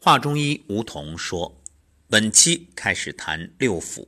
[0.00, 1.60] 华中医吴桐说
[2.08, 4.06] ：“本期开始谈六腑。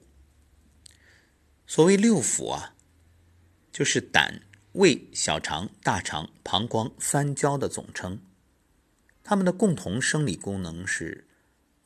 [1.66, 2.76] 所谓六腑啊，
[3.72, 4.40] 就是胆、
[4.74, 8.22] 胃、小肠、大肠、膀胱三焦的总称。
[9.24, 11.26] 它们的共同生理功能是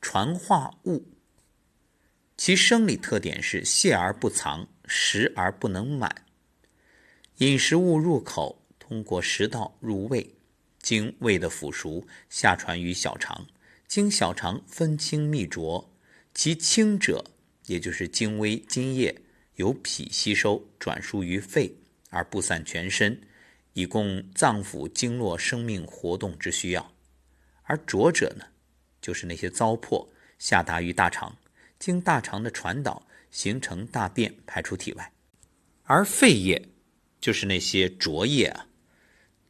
[0.02, 1.10] 传化物。
[2.36, 6.26] 其生理特点是泄而不藏，食而不能满。
[7.38, 10.34] 饮食物入口，通过食道入胃，
[10.82, 13.46] 经胃的腐熟，下传于小肠。”
[13.94, 15.88] 经小肠分清泌浊，
[16.34, 17.24] 其清者，
[17.66, 19.22] 也就是精微津液，
[19.54, 21.72] 由脾吸收，转输于肺，
[22.10, 23.22] 而不散全身，
[23.72, 26.82] 以供脏腑经络生命活动之需要；
[27.62, 28.44] 而浊者呢，
[29.00, 30.08] 就是那些糟粕
[30.40, 31.36] 下达于大肠，
[31.78, 35.04] 经大肠的传导，形成大便排出体外；
[35.84, 36.70] 而肺液，
[37.20, 38.66] 就是那些浊液啊，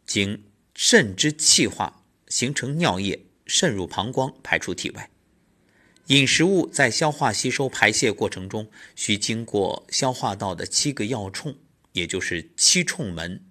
[0.05, 3.19] 经肾之气化，形成尿液。
[3.47, 5.11] 渗入膀胱，排出体外。
[6.09, 11.56] 饮食物在消化、吸收、排泄过程中，需经过消化道的七个要冲，
[11.92, 13.42] 也就是七冲门，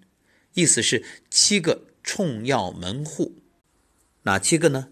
[0.53, 3.41] 意思是七个冲要门户。
[4.23, 4.89] 哪七个呢？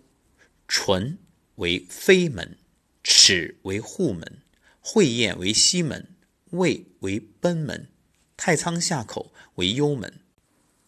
[0.68, 1.20] 唇
[1.56, 2.58] 为飞门，
[3.04, 4.42] 齿为户门，
[4.80, 6.16] 会咽为西门，
[6.50, 7.90] 胃为贲门，
[8.36, 10.22] 太仓下口为幽门，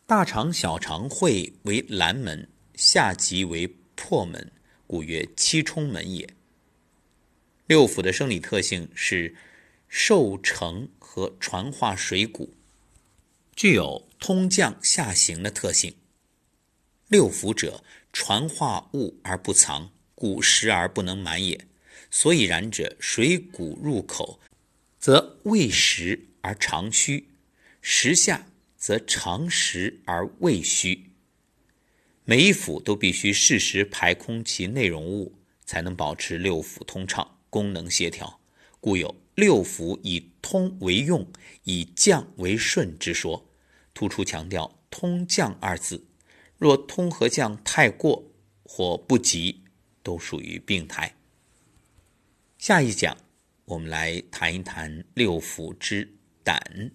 [0.08, 3.75] 大肠、小肠、会为蓝门，下极为。
[3.95, 4.52] 破门，
[4.88, 6.30] 故曰七冲门也。
[7.66, 9.36] 六腑的生理特性是
[9.88, 12.53] 受成和传化水谷，
[13.55, 15.95] 具有通降下行的特性。
[17.08, 21.67] 六腑者，传化物而不藏，故食而不能满也。
[22.09, 24.39] 所以然者，水谷入口，
[24.99, 27.25] 则胃食而肠虚；
[27.81, 31.11] 食下，则肠食而胃虚。
[32.25, 38.39] 每一腑都必须适时排空其内容物，才能保持六腑通畅、功能协调。
[38.80, 41.27] 故有“六腑以通为用，
[41.63, 43.49] 以降为顺”之说，
[43.93, 46.05] 突出强调“通降”二字。
[46.58, 48.31] 若通和降太过
[48.64, 49.61] 或不及，
[50.02, 51.15] 都属于病态。
[52.58, 53.17] 下一讲，
[53.65, 56.92] 我们来谈一谈六腑之胆。